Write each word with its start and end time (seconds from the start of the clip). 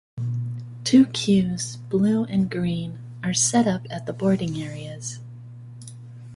Two 0.83 1.05
queues, 1.05 1.75
blue 1.75 2.23
and 2.25 2.49
green, 2.49 2.97
are 3.23 3.35
set 3.35 3.67
up 3.67 3.85
at 3.91 4.07
the 4.07 4.13
boarding 4.13 4.59
areas. 4.59 5.19